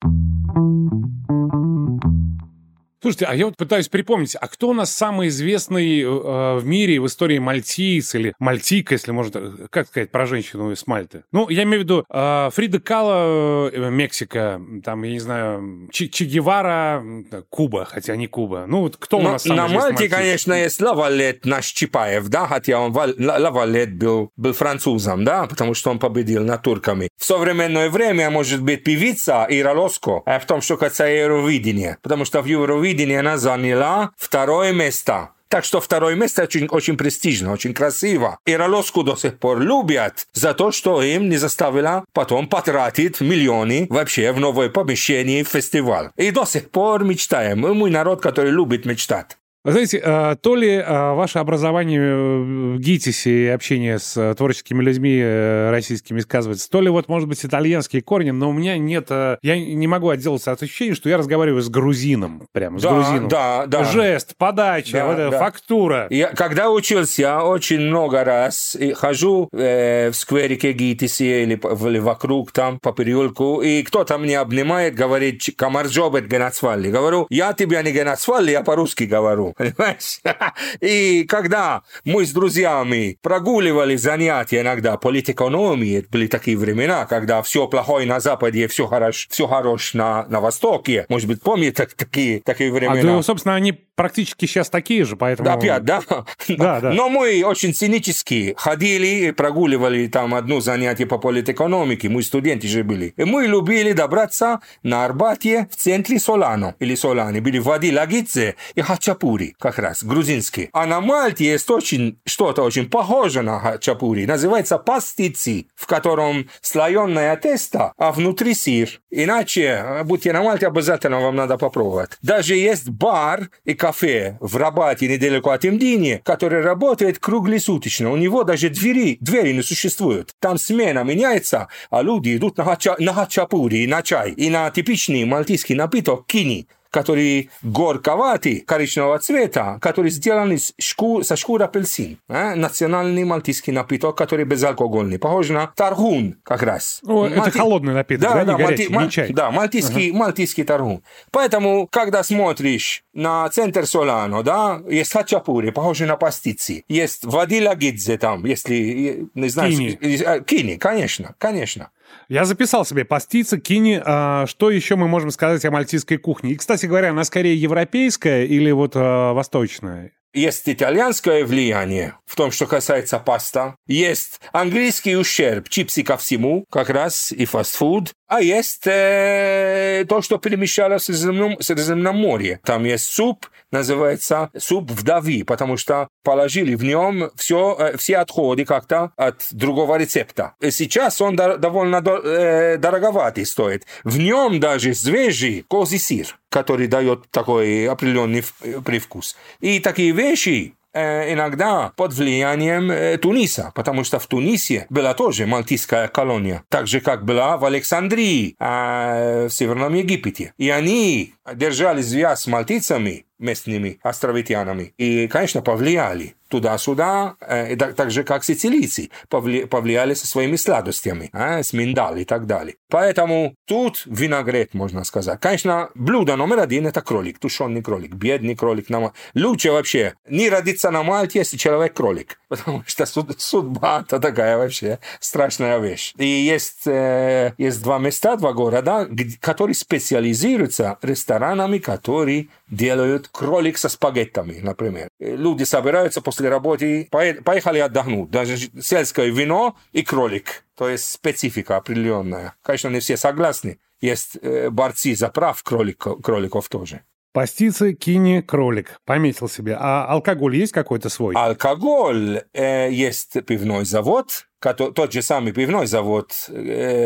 [3.07, 7.01] Слушайте, а я вот пытаюсь припомнить, а кто у нас самый известный э, в мире
[7.01, 11.23] в истории мальтиец или мальтика, если можно, э, как сказать про женщину из Мальты?
[11.31, 16.09] Ну, я имею в виду э, Фрида Кала, э, Мексика, там, я не знаю, Ч
[16.09, 17.01] Че Гевара,
[17.49, 18.65] Куба, хотя не Куба.
[18.67, 22.49] Ну, вот кто Но, у нас самый На Мальте, конечно, есть Лавалет наш Чапаев, да,
[22.49, 27.09] хотя он Лавалет был, был французом, да, потому что он победил над турками.
[27.17, 32.25] В современное время может быть певица Ира Лоско, а в том, что касается Евровидения, потому
[32.25, 35.31] что в Евровидении телевидении она заняла второе место.
[35.49, 38.39] Так что второе место очень, очень престижно, очень красиво.
[38.47, 43.87] И Ролоску до сих пор любят за то, что им не заставила потом потратить миллионы
[43.89, 46.11] вообще в новое помещение в фестиваль.
[46.17, 47.61] И до сих пор мечтаем.
[47.61, 49.37] Мы мой народ, который любит мечтать.
[49.67, 54.81] Вы знаете, а, то ли а, ваше образование в ГИТИСе и общение с а, творческими
[54.81, 59.11] людьми э, российскими сказывается, то ли вот, может быть, итальянские корни, но у меня нет...
[59.11, 63.29] Я не могу отделаться от ощущения, что я разговариваю с грузином, прямо с да, грузином.
[63.29, 63.83] Да, да.
[63.83, 65.39] Жест, подача, да, вот эта да.
[65.41, 66.07] фактура.
[66.11, 71.55] Я, когда учился, я очень много раз хожу э, в скверике ГИТИСе или,
[71.89, 76.89] или вокруг там по переулку, и кто-то меня обнимает, говорит, Камарджобет Генацвалли.
[76.89, 80.21] Говорю, я тебя не Генацвалли, я по-русски говорю понимаешь?
[80.81, 88.07] И когда мы с друзьями прогуливали занятия иногда политэкономии, были такие времена, когда все плохое
[88.07, 91.07] на Западе, все хорошо, все хорош на, на Востоке.
[91.09, 93.01] Может быть, помните такие, такие времена?
[93.01, 95.51] А, ну, собственно, они практически сейчас такие же, поэтому...
[95.51, 96.03] Опять, да?
[96.49, 96.93] Да, да.
[96.93, 103.15] Но мы очень цинически ходили, прогуливали там одно занятие по политэкономике, мы студенты же были.
[103.17, 108.81] И мы любили добраться на Арбате в центре Солано, или Солани, были Вади Лагице и
[108.81, 110.71] Хачапури, как раз, грузинские.
[110.73, 117.37] А на Мальте есть очень, что-то очень похоже на Хачапури, называется пастици, в котором слоеное
[117.37, 119.01] тесто, а внутри сыр.
[119.11, 122.19] Иначе, будьте на Мальте, обязательно вам надо попробовать.
[122.23, 128.11] Даже есть бар и кафе в Рабате недалеко от Имдини, который работает круглосуточно.
[128.11, 130.35] У него даже двери, двери не существуют.
[130.41, 135.25] Там смена меняется, а люди идут на, хача, на хачапури, на чай и на типичный
[135.25, 142.19] мальтийский напиток кини который горьковатый, коричневого цвета, который сделан из шкур, со шкур апельсин.
[142.27, 142.55] Э?
[142.55, 145.19] Национальный мальтийский напиток, который безалкогольный.
[145.19, 147.03] Похож на таргун как раз.
[147.07, 147.39] О, Малти...
[147.39, 149.05] Это холодный напиток, да, да, не да, горячий, малти...
[149.05, 149.33] не чай.
[149.35, 150.19] Да, мальтийский, ага.
[150.19, 151.03] мальтийский таргун.
[151.33, 156.83] Поэтому, когда смотришь на центр Солано, да, есть хачапури, похожий на пастицы.
[156.89, 159.71] Есть вадила гидзе там, если, не знаю...
[159.71, 160.45] Кини.
[160.47, 161.91] Кини, конечно, конечно.
[162.29, 164.03] Я записал себе пастица, кини.
[164.05, 166.53] А, что еще мы можем сказать о мальтийской кухне?
[166.53, 170.13] И, кстати говоря, она скорее европейская или вот а, восточная?
[170.37, 176.91] Есть итальянское влияние в том, что касается паста, есть английский ущерб, чипсы ко всему, как
[176.91, 182.61] раз и фастфуд, а есть э, то, что перемещалось в Средиземном, Средиземном море.
[182.65, 188.65] Там есть суп, называется суп вдовы, потому что положили в нем все, э, все отходы
[188.65, 190.55] как-то от другого рецепта.
[190.61, 193.87] И сейчас он до, довольно до, э, дороговатый стоит.
[194.03, 198.45] В нем даже свежий козий сыр, который дает такой определенный
[198.85, 199.37] привкус.
[199.61, 205.45] И такие вещи Э, иногда под влиянием э, Туниса, потому что в Тунисе была тоже
[205.45, 210.55] мальтийская колония, так же, как была в Александрии, а в Северном Египте.
[210.57, 218.25] И они держали связь с мальтийцами, местными островитянами, и, конечно, повлияли туда-сюда, э, так же,
[218.25, 222.77] как сицилийцы, повли, повлияли со своими сладостями, э, с миндаль и так далее.
[222.89, 225.41] Поэтому тут виногрет, можно сказать.
[225.41, 228.87] Конечно, блюдо номер один– это кролик, тушеный кролик, бедный кролик.
[229.35, 235.01] Лучше вообще не родиться на Мальте, если человек кролик, потому что судьба– это такая вообще
[235.21, 236.15] страшная вещь.
[236.17, 239.09] И есть, э, есть два места, два города,
[239.41, 245.09] которые специализируются ресторанами, которые делают кролик со спагеттами, например.
[245.19, 248.31] Люди собираются после работы, поехали отдохнуть.
[248.31, 250.66] Даже сельское вино и кролик.
[250.77, 252.55] То есть специфика определенная.
[252.63, 253.79] Конечно, не все согласны.
[254.01, 257.03] Есть э, борцы за прав кроликов, кроликов тоже.
[257.33, 259.01] Пастицы, кини, кролик.
[259.05, 259.77] Пометил себе.
[259.79, 261.35] А алкоголь есть какой-то свой?
[261.35, 262.43] Алкоголь.
[262.53, 266.33] Э, есть пивной завод, тот же самый пивной завод,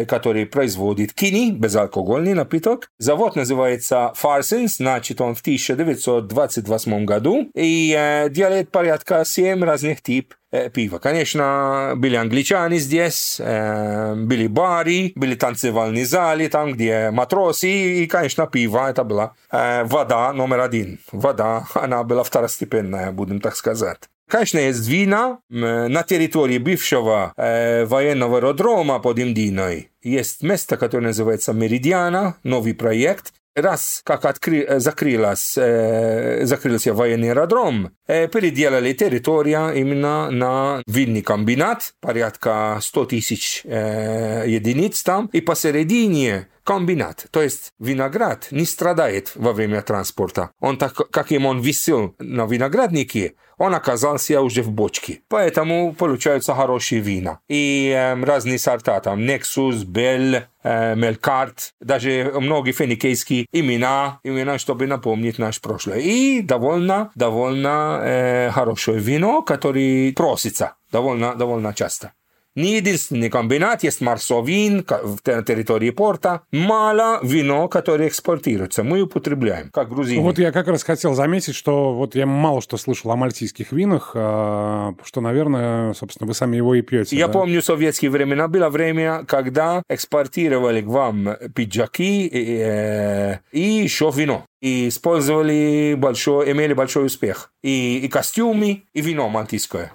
[0.08, 2.90] который производит кини, безалкогольный напиток.
[2.98, 10.70] Завод называется Farsons, значит он в 1928 году и делает порядка 7 разных типов э,
[10.70, 10.98] пива.
[10.98, 18.88] Конечно, были англичане здесь, были бары, были танцевальные залы, там, где матросы, и, конечно, пиво,
[18.88, 20.98] это была вода номер один.
[21.12, 24.08] Вода, она была второстепенная, будем так сказать.
[24.29, 29.91] Конечно, есть вина на территории бывшего э, военного аэродрома под Имдиной.
[30.01, 33.33] Есть место, которое называется Меридиана, новый проект.
[33.55, 41.93] Раз как откры, закрылась, э, закрылся военный аэродром, э, переделали территорию именно на винный комбинат,
[42.01, 49.52] порядка 100 тысяч э, единиц там, и посередине комбинат, то есть виноград не страдает во
[49.52, 50.50] время транспорта.
[50.60, 55.22] Он так, как им он висел на винограднике, он оказался уже в бочке.
[55.28, 57.40] Поэтому получаются хорошие вина.
[57.48, 64.86] И э, разные сорта, там Nexus, Bell, э, Melkart, даже многие финикийские имена, имена, чтобы
[64.86, 65.98] напомнить наше прошлое.
[65.98, 72.12] И довольно, довольно э, хорошее вино, которое просится довольно, довольно часто.
[72.56, 74.84] Единственный комбинат, есть марсовин
[75.24, 78.82] на территории порта, мало вино, которое экспортируется.
[78.82, 80.22] Мы употребляем, как грузины.
[80.22, 84.12] Вот я как раз хотел заметить, что вот я мало что слышал о мальтийских винах,
[84.14, 87.16] а, что, наверное, собственно, вы сами его и пьете.
[87.16, 87.34] Я да?
[87.34, 88.48] помню советские времена.
[88.48, 96.52] Было время, когда экспортировали к вам пиджаки и, э, и еще вино и использовали большой,
[96.52, 97.52] имели большой успех.
[97.62, 99.92] И, и костюмы, и вино мальтийское.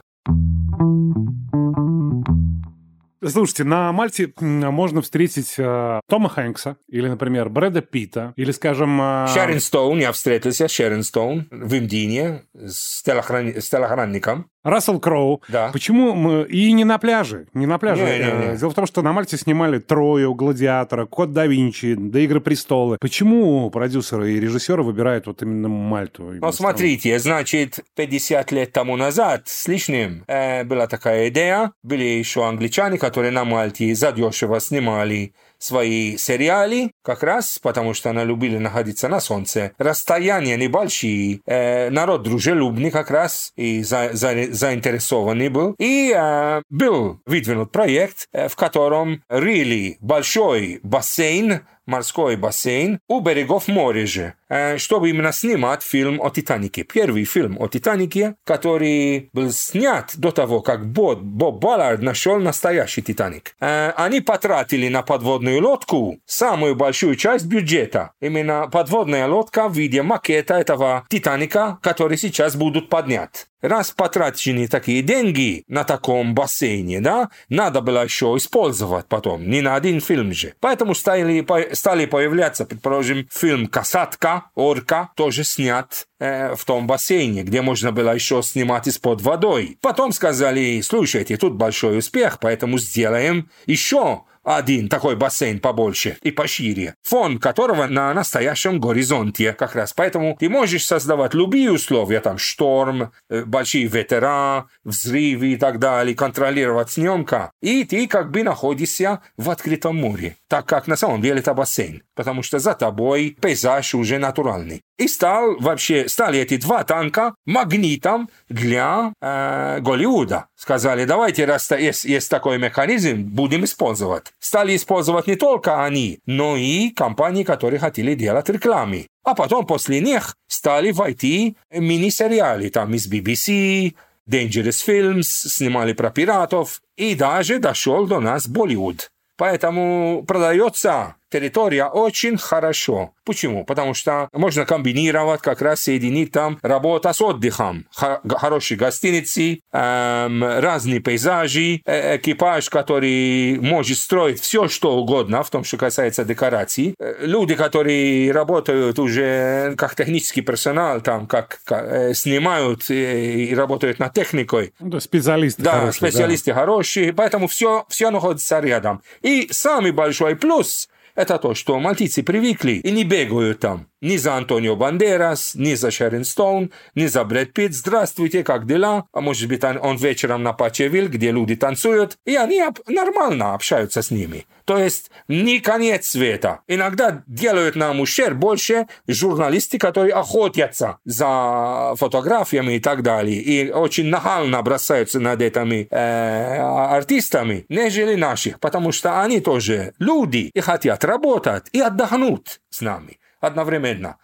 [3.28, 9.02] Слушайте, на Мальте можно встретить э, Тома Хэнкса, или, например, Брэда Питта, или, скажем...
[9.02, 9.28] Э...
[9.34, 13.56] Шерин Стоун, я встретился с Шерин Стоун в Индине с, телохран...
[13.60, 14.50] с телохранником.
[14.66, 15.44] Рассел Кроу.
[15.48, 15.70] Да.
[15.72, 16.44] Почему мы...
[16.46, 17.46] И не на пляже.
[17.54, 18.02] Не на пляже.
[18.02, 18.58] Не, не, не.
[18.58, 22.98] Дело в том, что на Мальте снимали Трою, Гладиатора, Код да Винчи, до Игры престолы.
[23.00, 26.32] Почему продюсеры и режиссеры выбирают вот именно Мальту?
[26.42, 31.72] Ну, смотрите, значит, 50 лет тому назад с лишним э, была такая идея.
[31.84, 38.24] Были еще англичане, которые на Мальте задешево снимали свои сериалы, как раз потому, что она
[38.24, 39.72] любили находиться на солнце.
[39.78, 45.76] Расстояния небольшие, э, народ дружелюбный как раз и за, за, заинтересованный был.
[45.80, 53.68] И э, был выдвинут проект, э, в котором рыли большой бассейн морской бассейн у берегов
[53.68, 54.34] моря же,
[54.78, 56.84] чтобы именно снимать фильм о Титанике.
[56.84, 63.02] Первый фильм о Титанике, который был снят до того, как Боб, Боб Баллард нашел настоящий
[63.02, 63.56] Титаник.
[63.60, 68.12] Э, они потратили на подводную лодку самую большую часть бюджета.
[68.22, 75.02] Именно подводная лодка в виде макета этого Титаника, который сейчас будут поднять раз потрачены такие
[75.02, 80.54] деньги на таком бассейне, да, надо было еще использовать потом, не на один фильм же.
[80.60, 87.62] Поэтому стали, стали появляться, предположим, фильм «Касатка», «Орка», тоже снят э, в том бассейне, где
[87.62, 89.78] можно было еще снимать из-под водой.
[89.82, 96.96] Потом сказали, слушайте, тут большой успех, поэтому сделаем еще один такой бассейн побольше и пошире,
[97.04, 99.92] фон которого на настоящем горизонте как раз.
[99.94, 106.16] Поэтому ты можешь создавать любые условия, там шторм, э, большие ветра, взрывы и так далее,
[106.16, 111.40] контролировать съемка, и ты как бы находишься в открытом море, так как на самом деле
[111.40, 114.84] это бассейн, потому что за тобой пейзаж уже натуральный.
[114.98, 120.48] И стал вообще, стали эти два танка магнитом для э, Голливуда.
[120.56, 124.34] Сказали, давайте, раз есть, есть такой механизм, будем использовать.
[124.40, 129.08] Стали использовать не только они, но и компании, которые хотели делать рекламы.
[129.26, 133.96] А потом после них стали войти мини-сериалы, там из BBC,
[134.30, 139.12] Dangerous Films, снимали про пиратов, и даже дошел до нас Болливуд.
[139.38, 143.12] Поэтому продается территория очень хорошо.
[143.26, 143.66] Почему?
[143.66, 147.86] Потому что можно комбинировать, как раз соединить там работа с отдыхом.
[147.94, 155.64] Хорошие гостиницы, эм, разные пейзажи, э, экипаж, который может строить все, что угодно, в том,
[155.64, 156.94] что касается декораций.
[157.00, 163.98] Э, люди, которые работают уже как технический персонал, там, как, как э, снимают и, работают
[163.98, 164.74] над техникой.
[164.80, 165.94] Да, специалисты да, хорошие.
[165.94, 166.60] специалисты да.
[166.60, 169.02] хорошие, поэтому все, все находится рядом.
[169.24, 173.88] И самый большой плюс– это то, что мальтийцы привыкли и не бегают там.
[174.06, 177.74] Ни за Антонио Бандерас, ни за Шерин Стоун, ни за Брэд Питт.
[177.74, 179.06] Здравствуйте, как дела?
[179.12, 184.12] А может быть, он, вечером на Пачевиль, где люди танцуют, и они нормально общаются с
[184.12, 184.46] ними.
[184.66, 186.60] То есть не конец света.
[186.68, 194.06] Иногда делают нам ущерб больше журналисты, которые охотятся за фотографиями и так далее, и очень
[194.06, 201.04] нахально бросаются над этими э, артистами, нежели наших, потому что они тоже люди и хотят
[201.04, 204.18] работать и отдохнуть с нами одновременно.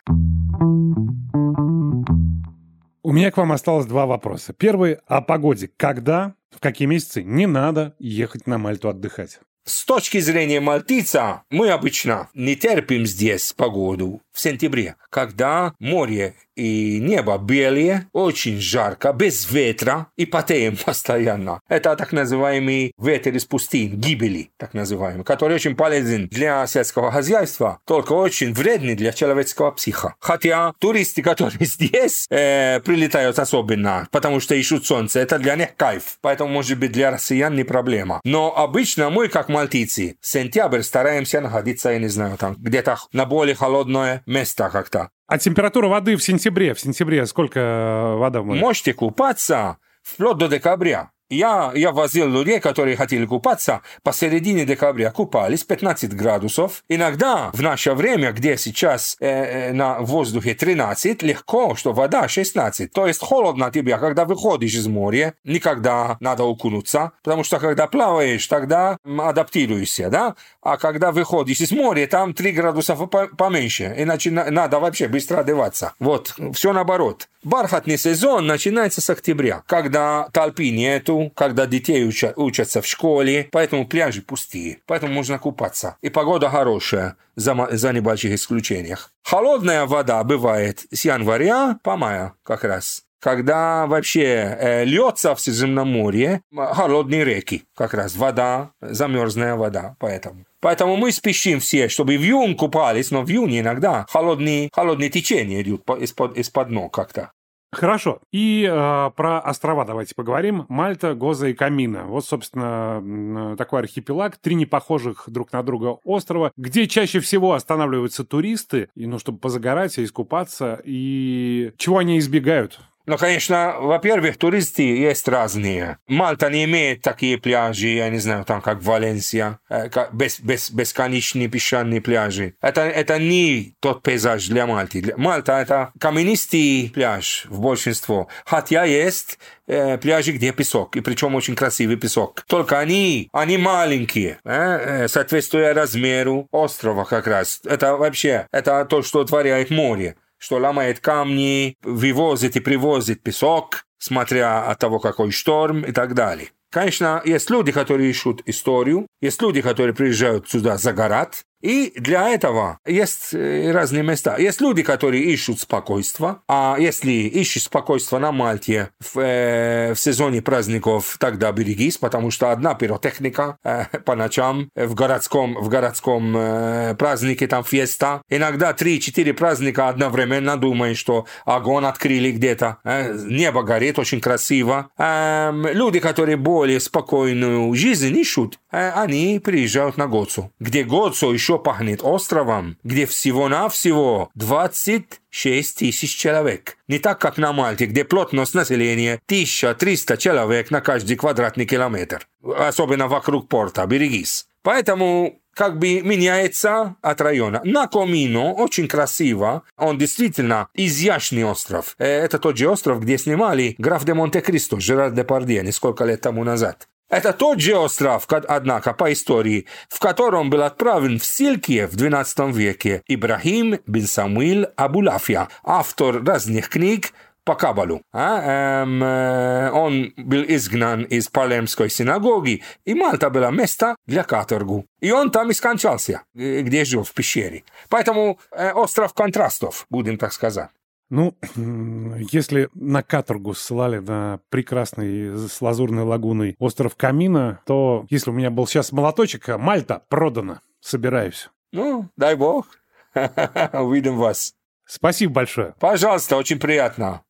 [3.03, 4.53] У меня к вам осталось два вопроса.
[4.53, 5.69] Первый о погоде.
[5.76, 9.39] Когда, в какие месяцы не надо ехать на Мальту отдыхать?
[9.64, 16.99] С точки зрения мальтийца, мы обычно не терпим здесь погоду в сентябре, когда море и
[16.99, 21.59] небо белые, очень жарко, без ветра и потеем постоянно.
[21.68, 27.80] Это так называемый ветер из пустынь, гибели, так называемый, который очень полезен для сельского хозяйства,
[27.86, 30.16] только очень вредный для человеческого психа.
[30.20, 36.18] Хотя туристы, которые здесь э, прилетают особенно, потому что ищут солнце, это для них кайф.
[36.22, 38.22] Поэтому, может быть, для россиян не проблема.
[38.24, 43.56] Но обычно мы, как мальтийцы, сентябрь стараемся находиться, я не знаю, там где-то на более
[43.56, 45.10] холодное место как-то.
[45.28, 46.74] А температура воды в сентябре?
[46.74, 48.60] В сентябре сколько вода в море?
[48.60, 51.12] Можете купаться вплоть до декабря.
[51.32, 56.84] Я, я возил людей, которые хотели купаться, посередине декабря купались 15 градусов.
[56.90, 62.92] Иногда в наше время, где сейчас э, э на воздухе 13, легко, что вода 16.
[62.92, 68.46] То есть холодно тебе, когда выходишь из моря, никогда надо окунуться, потому что когда плаваешь,
[68.48, 70.36] тогда адаптируешься, да?
[70.62, 72.98] А когда выходишь из моря, там 3 градуса
[73.38, 75.94] поменьше, иначе надо вообще быстро одеваться.
[75.98, 77.30] Вот, все наоборот.
[77.44, 83.88] Бархатный сезон начинается с октября, когда толпы нету, когда детей учат, учатся в школе, поэтому
[83.88, 85.97] пляжи пустые, поэтому можно купаться.
[86.01, 89.11] И погода хорошая, за, за небольших исключениях.
[89.24, 96.41] Холодная вода бывает с января по мая как раз когда вообще э, льется в Средиземноморье
[96.51, 100.45] холодные реки, как раз вода, замерзная вода, поэтому.
[100.59, 105.61] Поэтому мы спешим все, чтобы в июне купались, но в июне иногда холодные, холодные течения
[105.61, 107.32] идут из-под, из-под ног как-то.
[107.72, 108.19] Хорошо.
[108.32, 110.65] И э, про острова давайте поговорим.
[110.67, 112.03] Мальта, Гоза и Камина.
[112.03, 118.89] Вот, собственно, такой архипелаг, три непохожих друг на друга острова, где чаще всего останавливаются туристы,
[118.95, 122.80] и, ну, чтобы позагорать и искупаться, и чего они избегают?
[123.06, 125.97] Ну, конечно, во-первых, туристы есть разные.
[126.08, 131.47] Мальта не имеет такие пляжи, я не знаю, там как Валенсия, э, без, без, бесконечные
[131.47, 132.56] песчаные пляжи.
[132.62, 135.14] Это, это не тот пейзаж для Мальты.
[135.18, 138.28] Мальта это каменистый пляж в большинство.
[138.45, 142.43] Хотя есть э, пляжи, где песок, и причем очень красивый песок.
[142.47, 147.62] Только они, они маленькие, э, э соответствуя размеру острова как раз.
[147.66, 154.64] Это вообще, это то, что творяет море что ломает камни, вывозит и привозит песок, смотря
[154.64, 156.50] от того, какой шторм и так далее.
[156.72, 162.80] Конечно, есть люди, которые ищут историю, есть люди, которые приезжают сюда загорать, И для этого
[162.86, 164.38] есть э, разные места.
[164.38, 170.41] Есть люди, которые ищут спокойствие, а если ищешь спокойствие на Мальте в, э, в сезоне
[170.41, 176.95] праздников, тогда берегись, потому что одна пиротехника э, по ночам в городском, в городском э,
[176.95, 178.22] празднике, там феста.
[178.30, 182.78] Иногда 3-4 праздника одновременно думаешь, что огонь открыли где-то.
[182.84, 184.89] Э, небо горит очень красиво.
[184.97, 191.51] Э, люди, которые более спокойную жизнь ищут, э, они приезжают на Гоцу, где Гоцу еще
[191.58, 196.78] пахнет островом, где всего-навсего 26 тысяч человек.
[196.88, 202.28] Не так, как на Мальте, где плотность населения 1300 человек на каждый квадратный километр.
[202.43, 204.45] Особенно вокруг порта, берегись.
[204.64, 207.62] Поэтому как бы меняется от района.
[207.64, 209.64] На Комино очень красиво.
[209.78, 211.95] Он действительно изящный остров.
[211.97, 216.22] Э, это тот же остров, где снимали «Граф де Монте-Кристо» Жерар де Пардье несколько лет
[216.22, 216.88] тому назад.
[217.12, 222.53] Это тот же остров, однако, по истории, в котором был отправлен в ссылке в XII
[222.53, 227.12] веке Ибрахим бин Самуил Абулафия, автор разных книг
[227.43, 228.01] по Кабалу.
[228.14, 234.86] А, эм, э, он был изгнан из Палермской синагоги, и Мальта была место для каторгу.
[235.01, 237.66] И он там и скончался, где жил, в пещере.
[237.89, 240.70] Поэтому э, остров контрастов, будем так сказать.
[241.12, 241.36] Ну,
[242.32, 248.49] если на каторгу ссылали на прекрасный с лазурной лагуной остров Камина, то если у меня
[248.49, 250.62] был сейчас молоточек, а Мальта продана.
[250.80, 251.49] Собираюсь.
[251.74, 252.66] Ну, дай бог.
[253.74, 254.53] Увидим вас.
[254.86, 255.76] Спасибо большое.
[255.80, 257.22] Пожалуйста, очень приятно.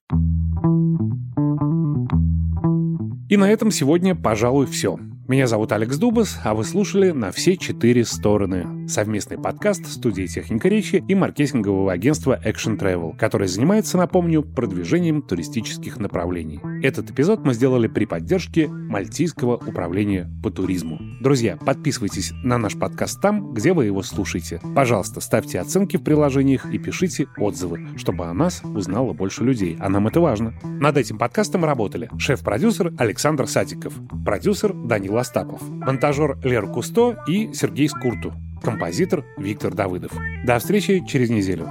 [3.30, 5.00] И на этом сегодня, пожалуй, все.
[5.32, 10.68] Меня зовут Алекс Дубас, а вы слушали «На все четыре стороны»— совместный подкаст студии «Техника
[10.68, 16.60] речи» и маркетингового агентства Action Travel, которое занимается, напомню, продвижением туристических направлений.
[16.84, 21.00] Этот эпизод мы сделали при поддержке Мальтийского управления по туризму.
[21.22, 24.60] Друзья, подписывайтесь на наш подкаст там, где вы его слушаете.
[24.76, 29.88] Пожалуйста, ставьте оценки в приложениях и пишите отзывы, чтобы о нас узнало больше людей, а
[29.88, 30.54] нам это важно.
[30.66, 33.94] Над этим подкастом работали шеф-продюсер Александр Сатиков,
[34.26, 40.12] продюсер Данила Остапов, монтажер Лер Кусто и Сергей Скурту, композитор Виктор Давыдов.
[40.44, 41.70] До встречи через неделю.